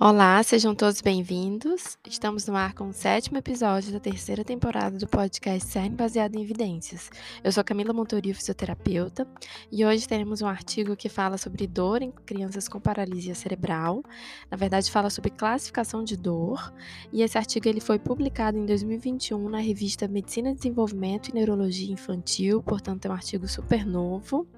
[0.00, 1.96] Olá, sejam todos bem-vindos.
[2.08, 6.42] Estamos no ar com o sétimo episódio da terceira temporada do podcast CERN baseado em
[6.42, 7.10] evidências.
[7.44, 9.28] Eu sou Camila Montorio, fisioterapeuta,
[9.70, 14.02] e hoje teremos um artigo que fala sobre dor em crianças com paralisia cerebral.
[14.50, 16.72] Na verdade, fala sobre classificação de dor,
[17.12, 22.62] e esse artigo ele foi publicado em 2021 na revista Medicina, Desenvolvimento e Neurologia Infantil,
[22.62, 24.48] portanto é um artigo super novo,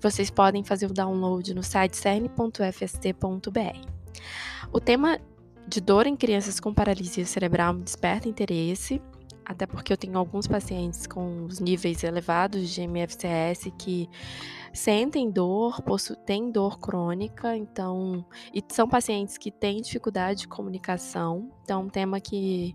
[0.00, 4.03] vocês podem fazer o download no site cern.fst.br.
[4.72, 5.18] O tema
[5.66, 9.00] de dor em crianças com paralisia cerebral me desperta interesse,
[9.44, 14.08] até porque eu tenho alguns pacientes com os níveis elevados de MFCS que
[14.72, 15.80] sentem dor,
[16.26, 21.88] têm dor crônica, então, e são pacientes que têm dificuldade de comunicação, então é um
[21.88, 22.74] tema que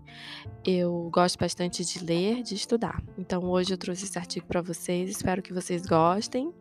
[0.64, 3.02] eu gosto bastante de ler, de estudar.
[3.18, 6.52] Então hoje eu trouxe esse artigo para vocês, espero que vocês gostem.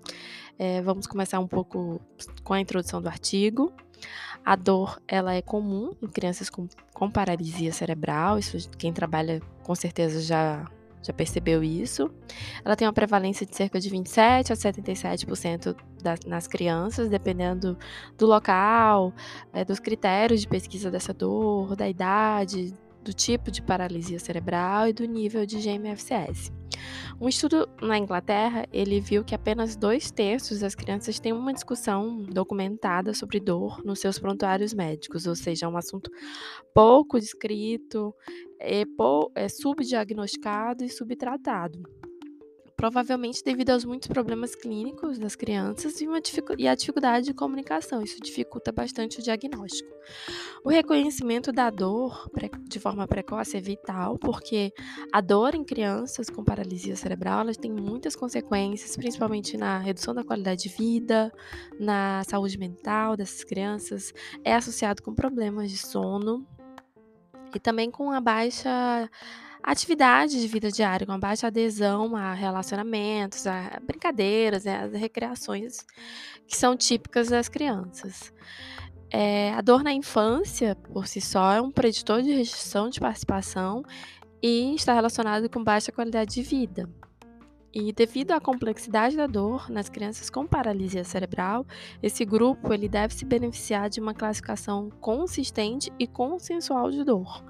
[0.57, 2.01] É, vamos começar um pouco
[2.43, 3.71] com a introdução do artigo.
[4.45, 9.75] A dor, ela é comum em crianças com, com paralisia cerebral, isso quem trabalha com
[9.75, 10.65] certeza já
[11.01, 12.11] já percebeu isso.
[12.63, 17.77] Ela tem uma prevalência de cerca de 27 a 77% das, nas crianças, dependendo
[18.17, 19.13] do local,
[19.53, 22.73] é, dos critérios de pesquisa dessa dor, da idade,
[23.09, 26.51] do tipo de paralisia cerebral e do nível de GMFCS.
[27.19, 32.21] Um estudo na Inglaterra, ele viu que apenas dois terços das crianças têm uma discussão
[32.21, 36.11] documentada sobre dor nos seus prontuários médicos, ou seja, é um assunto
[36.71, 38.13] pouco descrito,
[38.61, 38.83] é,
[39.35, 41.81] é subdiagnosticado e subtratado
[42.79, 46.21] provavelmente devido aos muitos problemas clínicos das crianças e, uma
[46.57, 48.01] e a dificuldade de comunicação.
[48.01, 49.93] Isso dificulta bastante o diagnóstico.
[50.63, 52.31] O reconhecimento da dor
[52.69, 54.71] de forma precoce é vital, porque
[55.11, 60.63] a dor em crianças com paralisia cerebral tem muitas consequências, principalmente na redução da qualidade
[60.63, 61.33] de vida,
[61.77, 66.47] na saúde mental dessas crianças, é associado com problemas de sono
[67.53, 69.09] e também com a baixa
[69.63, 75.85] atividade de vida diária, com baixa adesão a relacionamentos, a brincadeiras, né, as recreações
[76.47, 78.33] que são típicas das crianças.
[79.11, 83.83] É, a dor na infância, por si só, é um preditor de restrição de participação
[84.41, 86.89] e está relacionado com baixa qualidade de vida.
[87.71, 91.65] E devido à complexidade da dor nas crianças com paralisia cerebral,
[92.01, 97.43] esse grupo ele deve se beneficiar de uma classificação consistente e consensual de dor.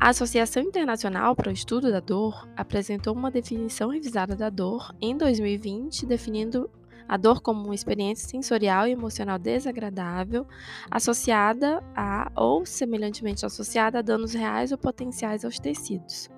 [0.00, 5.14] A Associação Internacional para o Estudo da Dor apresentou uma definição revisada da dor em
[5.14, 6.70] 2020, definindo
[7.06, 10.46] a dor como uma experiência sensorial e emocional desagradável
[10.90, 16.30] associada a ou semelhantemente associada a danos reais ou potenciais aos tecidos.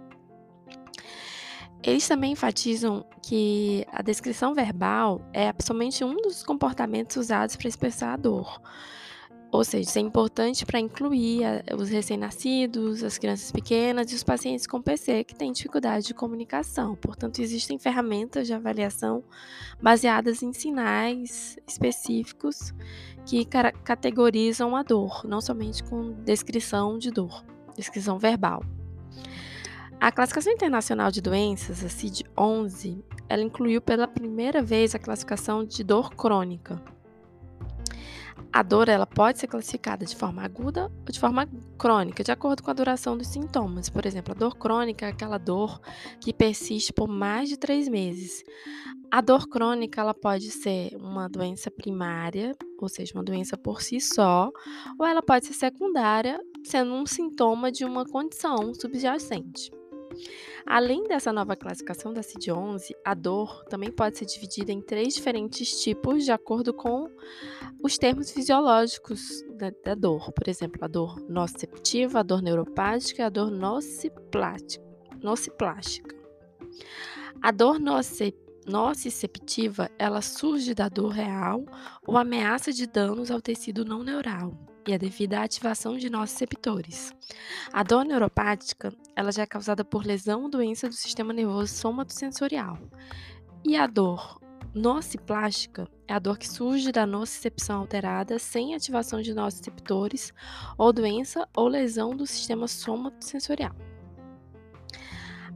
[1.85, 8.15] Eles também enfatizam que a descrição verbal é somente um dos comportamentos usados para expressar
[8.15, 8.61] a dor.
[9.53, 14.25] Ou seja, isso é importante para incluir a, os recém-nascidos, as crianças pequenas e os
[14.25, 16.97] pacientes com PC que têm dificuldade de comunicação.
[16.97, 19.23] Portanto, existem ferramentas de avaliação
[19.81, 22.73] baseadas em sinais específicos
[23.27, 27.45] que categorizam a dor, não somente com descrição de dor,
[27.77, 28.65] descrição verbal.
[30.01, 35.85] A Classificação Internacional de Doenças, a CID-11, ela incluiu pela primeira vez a classificação de
[35.85, 36.83] dor crônica
[38.53, 41.49] a dor ela pode ser classificada de forma aguda ou de forma
[41.79, 43.89] crônica, de acordo com a duração dos sintomas.
[43.89, 45.81] Por exemplo, a dor crônica é aquela dor
[46.21, 48.45] que persiste por mais de três meses.
[49.11, 54.01] A dor crônica ela pode ser uma doença primária, ou seja, uma doença por si
[54.01, 54.51] só,
[54.99, 59.71] ou ela pode ser secundária, sendo um sintoma de uma condição subjacente.
[60.67, 65.83] Além dessa nova classificação da CID-11, a dor também pode ser dividida em três diferentes
[65.83, 67.09] tipos de acordo com
[67.83, 70.33] os termos fisiológicos da, da dor.
[70.33, 73.51] Por exemplo, a dor nociceptiva, a dor neuropática e a dor
[75.21, 76.17] nociplástica.
[77.43, 77.79] A dor
[78.67, 81.65] nociceptiva, ela surge da dor real
[82.07, 86.35] ou ameaça de danos ao tecido não neural e é devido à ativação de nossos
[86.35, 87.15] receptores.
[87.73, 92.79] A dor neuropática ela já é causada por lesão ou doença do sistema nervoso somatosensorial.
[93.65, 94.41] E a dor
[94.75, 100.33] nociplástica é a dor que surge da nocicepção alterada sem ativação de nossos receptores
[100.79, 103.75] ou doença ou lesão do sistema somatosensorial.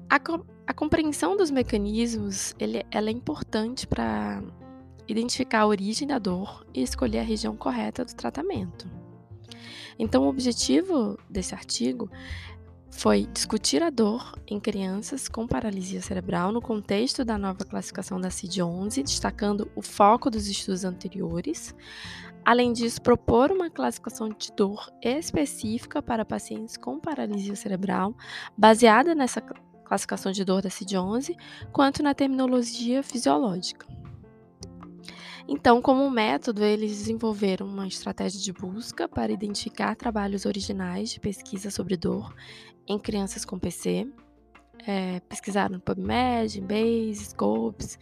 [0.08, 0.20] A,
[0.66, 4.42] a compreensão dos mecanismos ele, ela é importante para
[5.08, 8.88] identificar a origem da dor e escolher a região correta do tratamento.
[9.98, 12.10] Então, o objetivo desse artigo
[12.90, 18.30] foi discutir a dor em crianças com paralisia cerebral no contexto da nova classificação da
[18.30, 21.74] CID-11, destacando o foco dos estudos anteriores,
[22.46, 28.14] Além disso, propor uma classificação de dor específica para pacientes com paralisia cerebral,
[28.56, 29.42] baseada nessa
[29.84, 31.36] classificação de dor da CID-11,
[31.72, 33.84] quanto na terminologia fisiológica.
[35.48, 41.70] Então, como método, eles desenvolveram uma estratégia de busca para identificar trabalhos originais de pesquisa
[41.70, 42.34] sobre dor
[42.86, 44.08] em crianças com PC.
[44.86, 47.98] É, pesquisaram no PubMed, em Base, Scopes,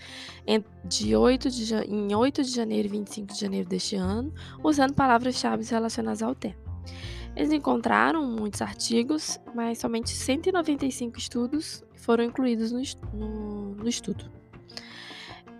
[0.46, 4.93] em, de 8 de, em 8 de janeiro e 25 de janeiro deste ano, usando
[4.93, 6.56] palavras-chave relacionadas ao tema.
[7.37, 12.82] Eles encontraram muitos artigos, mas somente 195 estudos foram incluídos no,
[13.12, 14.31] no, no estudo.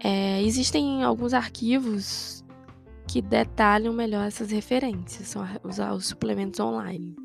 [0.05, 2.45] É, existem alguns arquivos
[3.09, 7.17] que detalham melhor essas referências, são os, os suplementos online.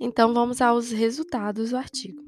[0.00, 2.24] Então vamos aos resultados do artigo.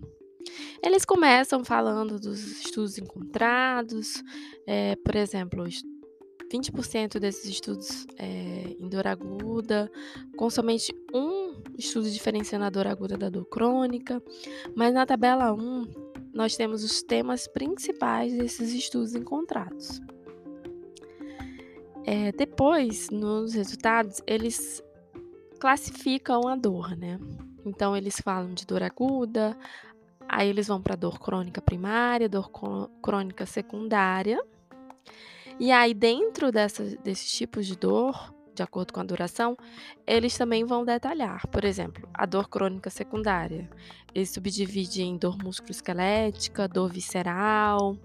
[0.82, 4.22] Eles começam falando dos estudos encontrados,
[4.66, 5.64] é, por exemplo,
[6.52, 9.90] 20% desses estudos é, em dor aguda,
[10.36, 14.22] com somente um estudo diferenciando a dor aguda da dor crônica,
[14.74, 16.05] mas na tabela 1
[16.36, 20.02] nós temos os temas principais desses estudos encontrados.
[22.04, 24.82] É, depois, nos resultados, eles
[25.58, 27.18] classificam a dor, né?
[27.64, 29.56] Então, eles falam de dor aguda,
[30.28, 32.50] aí eles vão para dor crônica primária, dor
[33.02, 34.38] crônica secundária.
[35.58, 39.56] E aí, dentro dessa, desses tipos de dor, de acordo com a duração,
[40.06, 41.46] eles também vão detalhar.
[41.48, 43.68] Por exemplo, a dor crônica secundária.
[44.14, 47.96] Ele subdivide em dor musculoesquelética, dor visceral.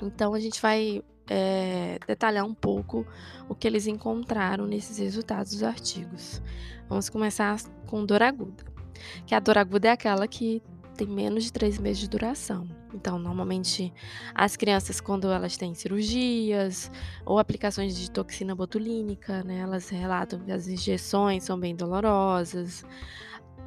[0.00, 3.04] Então, a gente vai é, detalhar um pouco
[3.48, 6.40] o que eles encontraram nesses resultados dos artigos.
[6.88, 8.64] Vamos começar com dor aguda.
[9.26, 10.62] Que a dor aguda é aquela que
[10.96, 12.68] tem menos de três meses de duração.
[12.98, 13.94] Então, normalmente,
[14.34, 16.90] as crianças, quando elas têm cirurgias
[17.24, 22.84] ou aplicações de toxina botulínica, né, elas relatam que as injeções são bem dolorosas.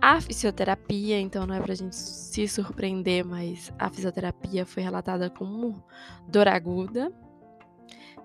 [0.01, 5.81] A fisioterapia, então não é pra gente se surpreender, mas a fisioterapia foi relatada como
[6.27, 7.10] dor aguda,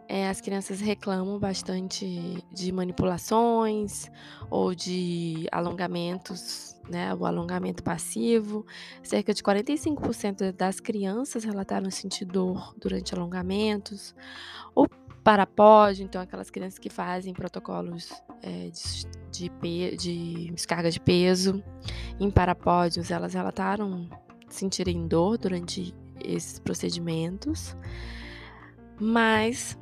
[0.09, 4.11] é, as crianças reclamam bastante de manipulações
[4.49, 7.13] ou de alongamentos, né?
[7.15, 8.65] O alongamento passivo.
[9.03, 14.15] Cerca de 45% das crianças relataram sentir dor durante alongamentos.
[14.75, 14.87] O
[15.25, 18.13] parapódio, então aquelas crianças que fazem protocolos
[18.43, 21.65] é, de, de, de descarga de peso
[22.21, 24.09] em parapódios, elas relataram
[24.49, 25.93] sentirem dor durante
[26.25, 27.77] esses procedimentos.
[29.01, 29.77] Mas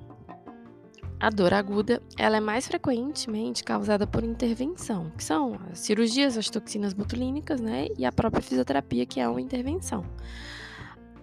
[1.21, 6.51] a dor aguda ela é mais frequentemente causada por intervenção, que são as cirurgias, as
[6.51, 10.05] toxinas botulínicas, né, e a própria fisioterapia, que é uma intervenção.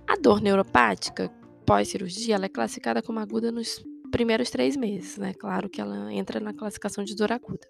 [0.08, 1.32] A dor neuropática
[1.66, 5.34] pós-cirurgia ela é classificada como aguda nos primeiros três meses, né?
[5.34, 7.68] Claro que ela entra na classificação de dor aguda.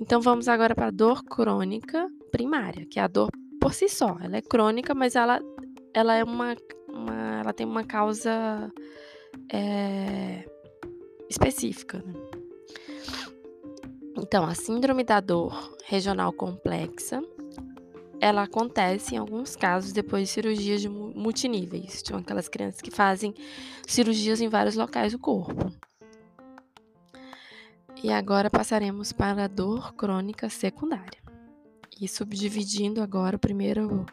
[0.00, 3.30] Então vamos agora para a dor crônica primária, que é a dor
[3.60, 4.16] por si só.
[4.20, 5.40] Ela é crônica, mas ela,
[5.94, 6.56] ela é uma,
[6.88, 8.72] uma ela tem uma causa
[9.52, 10.44] é,
[11.28, 11.98] específica.
[11.98, 12.14] Né?
[14.16, 17.22] Então, a síndrome da dor regional complexa,
[18.20, 23.34] ela acontece em alguns casos depois de cirurgias de multiníveis, são aquelas crianças que fazem
[23.86, 25.72] cirurgias em vários locais do corpo.
[28.02, 31.22] E agora passaremos para a dor crônica secundária.
[32.00, 34.04] E subdividindo agora o primeiro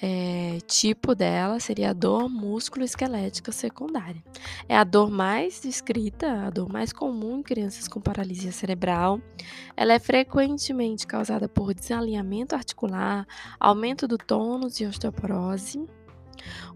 [0.00, 4.22] é, tipo dela seria a dor músculo-esquelética secundária.
[4.68, 9.20] É a dor mais descrita, a dor mais comum em crianças com paralisia cerebral.
[9.76, 13.26] Ela é frequentemente causada por desalinhamento articular,
[13.58, 15.84] aumento do tônus e osteoporose.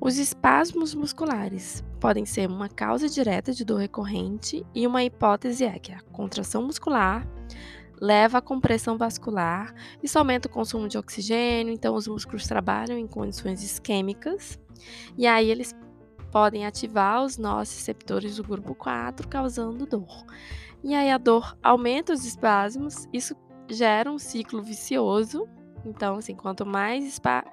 [0.00, 5.79] Os espasmos musculares podem ser uma causa direta de dor recorrente e uma hipótese é
[5.79, 7.27] que a contração muscular
[8.00, 13.07] leva à compressão vascular, isso aumenta o consumo de oxigênio, então os músculos trabalham em
[13.07, 14.59] condições isquêmicas,
[15.16, 15.75] e aí eles
[16.30, 20.25] podem ativar os nossos receptores do grupo 4, causando dor.
[20.83, 23.35] E aí a dor aumenta os espasmos, isso
[23.69, 25.47] gera um ciclo vicioso.
[25.85, 27.45] Então, assim, quanto mais espa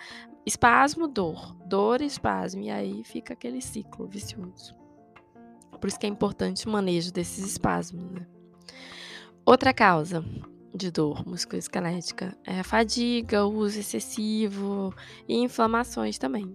[0.45, 4.73] espasmo, dor, dor, espasmo, e aí fica aquele ciclo vicioso.
[5.79, 8.25] Por isso que é importante o manejo desses espasmos, né?
[9.47, 10.25] Outra causa
[10.75, 14.93] de dor musculoesquelética é a fadiga, o uso excessivo
[15.25, 16.53] e inflamações também.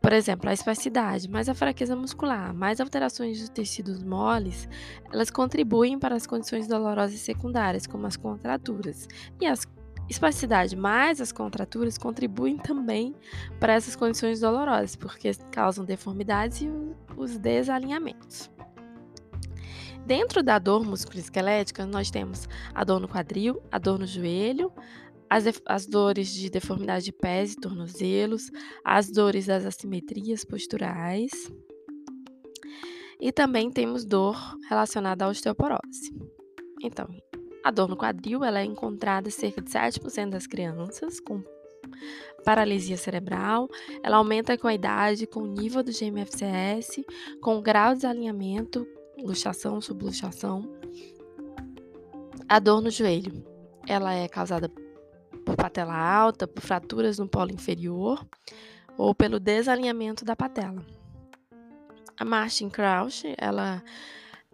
[0.00, 4.68] Por exemplo, a espasticidade, mais a fraqueza muscular, mais alterações dos tecidos moles,
[5.12, 9.08] elas contribuem para as condições dolorosas secundárias, como as contraturas.
[9.40, 9.54] E a
[10.08, 13.12] espasticidade mais as contraturas contribuem também
[13.58, 16.70] para essas condições dolorosas, porque causam deformidades e
[17.16, 18.53] os desalinhamentos.
[20.06, 24.70] Dentro da dor musculoesquelética, nós temos a dor no quadril, a dor no joelho,
[25.30, 28.50] as, as dores de deformidade de pés e tornozelos,
[28.84, 31.30] as dores das assimetrias posturais.
[33.18, 34.36] E também temos dor
[34.68, 36.12] relacionada à osteoporose.
[36.82, 37.08] Então,
[37.64, 41.42] a dor no quadril ela é encontrada em cerca de 7% das crianças com
[42.44, 43.70] paralisia cerebral.
[44.02, 47.02] Ela aumenta com a idade, com o nível do GMFCS,
[47.40, 48.86] com o grau de desalinhamento,
[49.18, 50.68] luxação, subluxação.
[52.48, 53.44] A dor no joelho,
[53.86, 54.70] ela é causada
[55.44, 58.26] por patela alta, por fraturas no polo inferior
[58.96, 60.84] ou pelo desalinhamento da patela.
[62.16, 63.82] A Martin Crouch, ela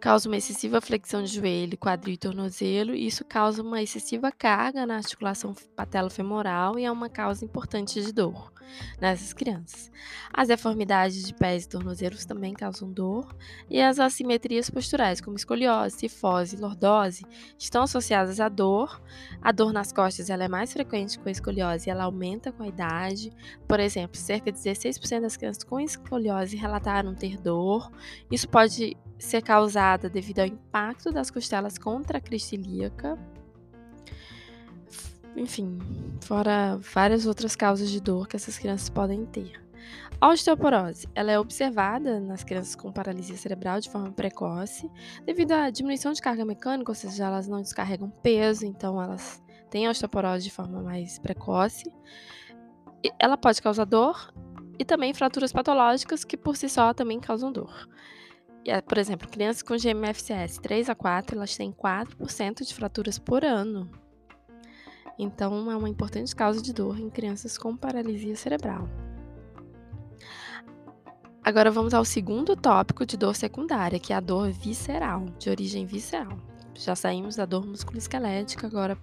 [0.01, 4.85] causa uma excessiva flexão de joelho, quadril e tornozelo, e isso causa uma excessiva carga
[4.85, 8.51] na articulação patelofemoral e é uma causa importante de dor
[8.99, 9.91] nessas crianças.
[10.33, 13.35] As deformidades de pés e tornozelos também causam dor,
[13.69, 17.25] e as assimetrias posturais, como escoliose, cifose e lordose,
[17.59, 19.01] estão associadas à dor.
[19.41, 22.67] A dor nas costas ela é mais frequente com a escoliose, ela aumenta com a
[22.67, 23.31] idade.
[23.67, 27.91] Por exemplo, cerca de 16% das crianças com escoliose relataram ter dor.
[28.31, 33.17] Isso pode ser causada devido ao impacto das costelas contra a crista ilíaca.
[35.35, 35.77] Enfim,
[36.21, 39.61] fora várias outras causas de dor que essas crianças podem ter.
[40.19, 44.89] A osteoporose, ela é observada nas crianças com paralisia cerebral de forma precoce,
[45.25, 49.89] devido à diminuição de carga mecânica, ou seja, elas não descarregam peso, então elas têm
[49.89, 51.91] osteoporose de forma mais precoce.
[53.17, 54.31] Ela pode causar dor
[54.77, 57.87] e também fraturas patológicas que por si só também causam dor.
[58.87, 63.89] Por exemplo, crianças com GMFCS 3 a 4, elas têm 4% de fraturas por ano.
[65.17, 68.87] Então, é uma importante causa de dor em crianças com paralisia cerebral.
[71.43, 75.87] Agora vamos ao segundo tópico de dor secundária, que é a dor visceral, de origem
[75.87, 76.37] visceral.
[76.75, 78.95] Já saímos da dor musculoesquelética, agora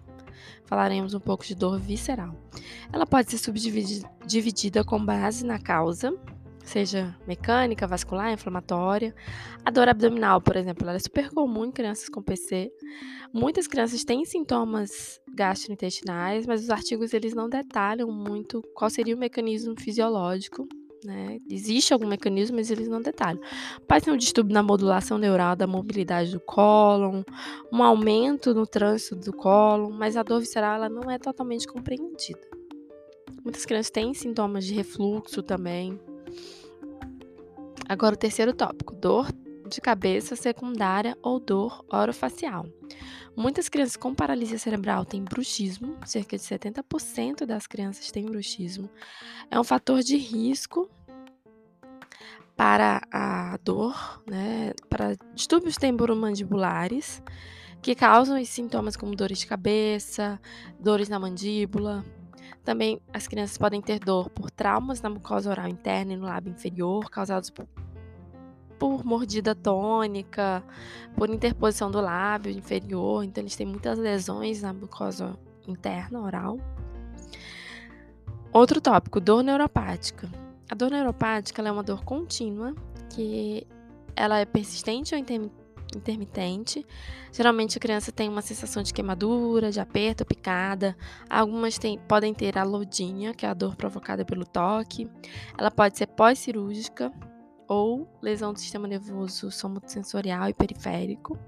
[0.65, 2.35] falaremos um pouco de dor visceral.
[2.93, 6.17] Ela pode ser subdividida com base na causa,
[6.69, 9.15] seja mecânica, vascular, inflamatória.
[9.65, 12.71] A dor abdominal, por exemplo, ela é super comum em crianças com PC.
[13.33, 19.19] Muitas crianças têm sintomas gastrointestinais, mas os artigos eles não detalham muito qual seria o
[19.19, 20.69] mecanismo fisiológico.
[21.05, 21.39] Né?
[21.49, 23.41] Existe algum mecanismo, mas eles não detalham.
[23.87, 27.23] Pode ser um distúrbio na modulação neural da mobilidade do cólon,
[27.73, 32.41] um aumento no trânsito do cólon, mas a dor visceral ela não é totalmente compreendida.
[33.45, 35.99] Muitas crianças têm sintomas de refluxo também.
[37.89, 39.33] Agora, o terceiro tópico: dor
[39.69, 42.67] de cabeça secundária ou dor orofacial.
[43.37, 48.91] Muitas crianças com paralisia cerebral têm bruxismo, cerca de 70% das crianças têm bruxismo.
[49.51, 50.91] É um fator de risco
[52.57, 57.23] para a dor, né, para distúrbios temporomandibulares,
[57.81, 60.41] que causam sintomas como dores de cabeça,
[60.81, 62.05] dores na mandíbula,
[62.65, 66.51] também as crianças podem ter dor por traumas na mucosa oral interna e no lábio
[66.51, 67.67] inferior, causados por,
[68.79, 70.63] por mordida tônica,
[71.17, 73.25] por interposição do lábio inferior.
[73.25, 76.59] Então, eles têm muitas lesões na mucosa interna oral.
[78.53, 80.29] Outro tópico, dor neuropática.
[80.71, 82.75] A dor neuropática é uma dor contínua
[83.11, 83.67] que
[84.15, 85.21] ela é persistente ou
[85.97, 86.87] intermitente.
[87.33, 90.97] Geralmente a criança tem uma sensação de queimadura, de aperto, picada.
[91.29, 95.11] Algumas tem, podem ter a lodinha, que é a dor provocada pelo toque.
[95.57, 97.13] Ela pode ser pós-cirúrgica
[97.67, 101.39] ou lesão do sistema nervoso somatosensorial e periférico.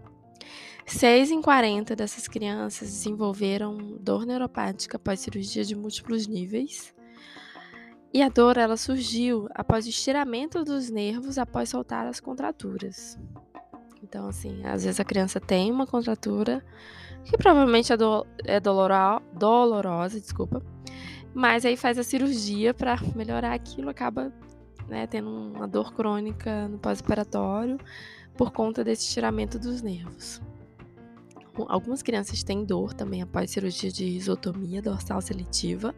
[0.87, 6.95] 6 em 40 dessas crianças desenvolveram dor neuropática após cirurgia de múltiplos níveis.
[8.13, 13.17] E a dor ela surgiu após o estiramento dos nervos após soltar as contraturas.
[14.11, 16.65] Então, assim, às vezes a criança tem uma contratura
[17.23, 20.61] que provavelmente é, do, é doloro, dolorosa, desculpa,
[21.33, 24.33] mas aí faz a cirurgia para melhorar aquilo, acaba
[24.89, 27.79] né, tendo uma dor crônica no pós-operatório
[28.37, 30.43] por conta desse estiramento dos nervos.
[31.69, 35.95] Algumas crianças têm dor também após cirurgia de isotomia dorsal seletiva.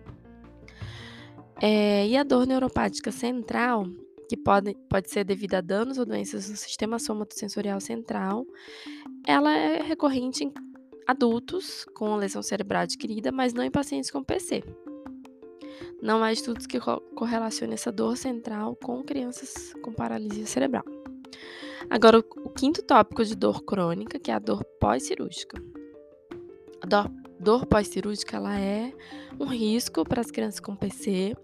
[1.62, 3.86] É, e a dor neuropática central
[4.32, 8.46] que pode, pode ser devido a danos ou doenças no sistema somatosensorial central,
[9.26, 10.54] ela é recorrente em
[11.06, 14.64] adultos com lesão cerebral adquirida, mas não em pacientes com PC.
[16.00, 16.80] Não há estudos que
[17.14, 20.84] correlacionem essa dor central com crianças com paralisia cerebral.
[21.90, 25.62] Agora, o quinto tópico de dor crônica, que é a dor pós-cirúrgica.
[26.80, 28.94] A dor, dor pós-cirúrgica ela é
[29.38, 31.36] um risco para as crianças com PC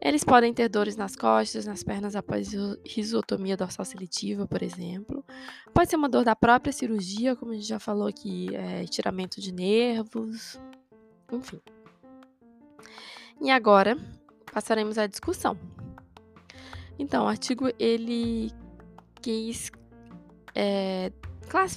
[0.00, 2.52] Eles podem ter dores nas costas, nas pernas após
[2.84, 5.24] risotomia dorsal seletiva, por exemplo.
[5.72, 9.40] Pode ser uma dor da própria cirurgia, como a gente já falou aqui, é, estiramento
[9.40, 10.60] de nervos,
[11.32, 11.60] enfim.
[13.40, 13.96] E agora
[14.52, 15.58] passaremos à discussão.
[16.98, 18.52] Então, o artigo ele
[19.20, 19.72] quis
[20.54, 21.10] é,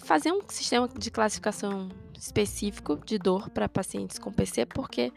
[0.03, 5.11] fazer um sistema de classificação específico de dor para pacientes com PC, porque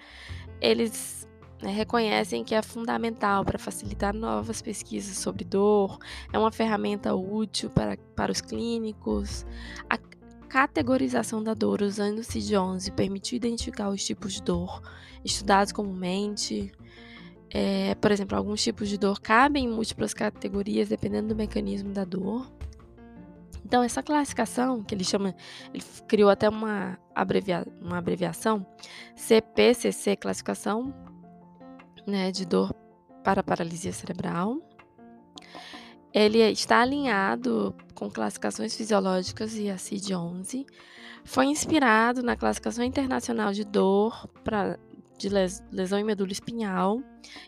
[0.61, 1.27] eles
[1.63, 5.99] né, reconhecem que é fundamental para facilitar novas pesquisas sobre dor,
[6.33, 9.45] é uma ferramenta útil para, para os clínicos.
[9.89, 9.99] A
[10.49, 14.83] categorização da dor usando o CID-11 permitiu identificar os tipos de dor
[15.25, 16.73] estudados comumente.
[17.51, 22.05] É, por exemplo, alguns tipos de dor cabem em múltiplas categorias dependendo do mecanismo da
[22.05, 22.51] dor.
[23.65, 25.35] Então, essa classificação, que ele chama,
[25.73, 28.67] ele criou até uma, abrevia, uma abreviação,
[29.15, 30.93] CPCC, classificação
[32.11, 32.75] né, de dor
[33.25, 34.61] para paralisia cerebral.
[36.13, 40.67] Ele está alinhado com classificações fisiológicas e a CID-11.
[41.25, 44.79] Foi inspirado na classificação internacional de dor pra,
[45.17, 45.29] de
[45.71, 47.01] lesão em medula espinhal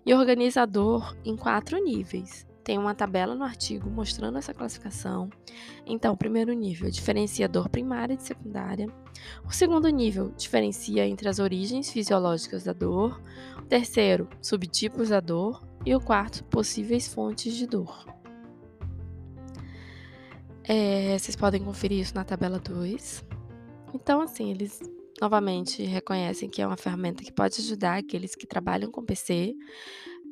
[0.07, 2.47] e organiza dor em quatro níveis.
[2.65, 5.29] Tem uma tabela no artigo mostrando essa classificação.
[5.85, 8.87] Então, o primeiro nível diferencia dor primária de secundária.
[9.45, 13.21] O segundo nível diferencia entre as origens fisiológicas da dor.
[13.59, 15.67] O terceiro, subtipos da dor.
[15.85, 18.07] E o quarto, possíveis fontes de dor.
[20.65, 23.25] É, vocês podem conferir isso na tabela 2.
[23.93, 24.81] Então, assim, eles
[25.21, 29.55] novamente reconhecem que é uma ferramenta que pode ajudar aqueles que trabalham com PC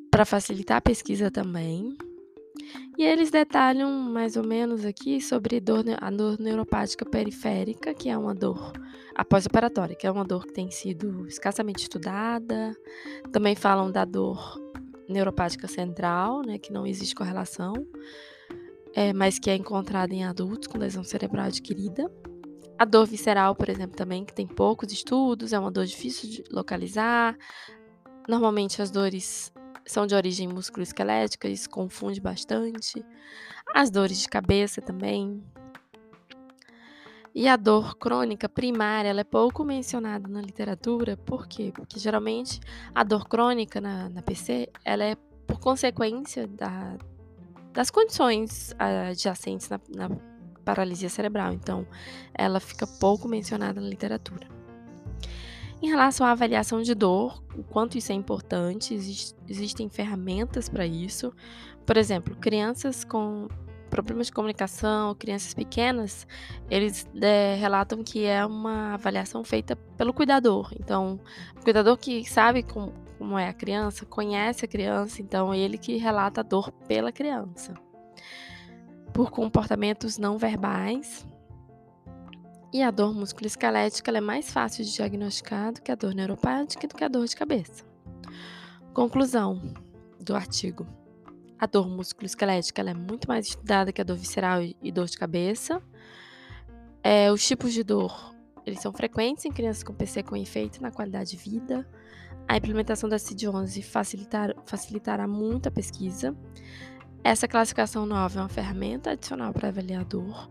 [0.09, 1.95] para facilitar a pesquisa também.
[2.97, 8.17] E eles detalham mais ou menos aqui sobre dor, a dor neuropática periférica, que é
[8.17, 8.73] uma dor
[9.15, 12.75] após-operatória, que é uma dor que tem sido escassamente estudada.
[13.31, 14.59] Também falam da dor
[15.07, 17.73] neuropática central, né, que não existe correlação,
[18.93, 22.11] é, mas que é encontrada em adultos com lesão cerebral adquirida.
[22.77, 26.43] A dor visceral, por exemplo, também, que tem poucos estudos, é uma dor difícil de
[26.51, 27.37] localizar.
[28.27, 29.53] Normalmente as dores
[29.85, 33.03] são de origem musculoesquelética, isso confunde bastante.
[33.73, 35.43] As dores de cabeça também.
[37.33, 41.71] E a dor crônica primária, ela é pouco mencionada na literatura, por quê?
[41.73, 42.59] Porque geralmente
[42.93, 45.15] a dor crônica na, na PC, ela é
[45.47, 46.97] por consequência da,
[47.71, 50.09] das condições adjacentes na, na
[50.65, 51.87] paralisia cerebral, então
[52.33, 54.47] ela fica pouco mencionada na literatura.
[55.81, 60.85] Em relação à avaliação de dor, o quanto isso é importante, existe, existem ferramentas para
[60.85, 61.33] isso.
[61.85, 63.47] Por exemplo, crianças com
[63.89, 66.27] problemas de comunicação, crianças pequenas,
[66.69, 70.71] eles é, relatam que é uma avaliação feita pelo cuidador.
[70.79, 71.19] Então,
[71.59, 76.41] o cuidador que sabe como, é a criança, conhece a criança, então ele que relata
[76.41, 77.73] a dor pela criança.
[79.11, 81.27] Por comportamentos não verbais,
[82.73, 86.89] e a dor musculoesquelética é mais fácil de diagnosticar do que a dor neuropática e
[86.89, 87.83] do que a dor de cabeça.
[88.93, 89.61] Conclusão
[90.19, 90.87] do artigo.
[91.59, 95.81] A dor musculoesquelética é muito mais estudada que a dor visceral e dor de cabeça.
[97.03, 98.31] É, os tipos de dor
[98.65, 101.87] eles são frequentes em crianças com PC com efeito na qualidade de vida.
[102.47, 106.35] A implementação da CID-11 facilitar, facilitará muito a pesquisa.
[107.23, 110.49] Essa classificação nova é uma ferramenta adicional para avaliar a dor.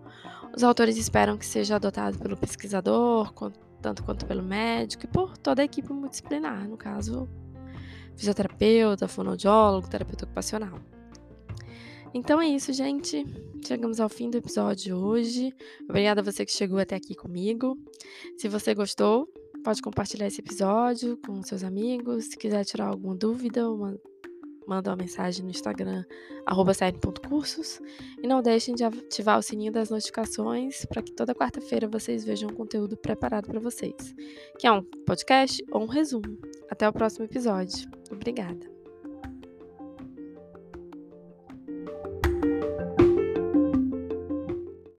[0.54, 3.33] Os autores esperam que seja adotado pelo pesquisador,
[3.83, 7.28] tanto quanto pelo médico e por toda a equipe multidisciplinar, no caso,
[8.16, 10.78] fisioterapeuta, fonoaudiólogo, terapeuta ocupacional.
[12.14, 13.24] Então é isso, gente.
[13.66, 15.54] Chegamos ao fim do episódio de hoje.
[15.88, 17.76] Obrigada a você que chegou até aqui comigo.
[18.37, 19.28] Se você gostou,
[19.64, 22.26] pode compartilhar esse episódio com seus amigos.
[22.26, 23.62] Se quiser tirar alguma dúvida,
[24.70, 26.04] manda uma mensagem no Instagram,
[27.28, 27.80] cursos
[28.22, 32.48] E não deixem de ativar o sininho das notificações para que toda quarta-feira vocês vejam
[32.48, 34.14] um conteúdo preparado para vocês,
[34.59, 36.38] que é um podcast ou um resumo.
[36.70, 37.90] Até o próximo episódio.
[38.12, 38.79] Obrigada.